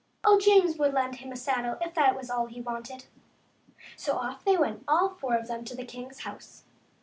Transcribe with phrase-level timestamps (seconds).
[0.23, 3.05] Oh, James would lend him a saddle if that was all he wanted.
[3.95, 6.63] So off they went, all four of them, to the king's house.